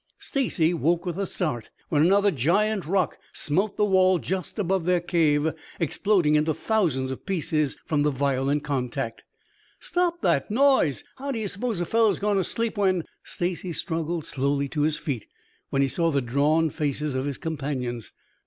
[0.17, 4.99] Stacy woke with a start when another giant rock smote the wall just above their
[4.99, 9.23] cave, exploding into thousands of pieces from the violent contact.
[9.79, 11.03] "Stop that noise!
[11.17, 14.97] How do you suppose a fellow's going to sleep when" Stacy struggled slowly to his
[14.97, 15.27] feet
[15.69, 18.11] when he saw the drawn faces of his companions.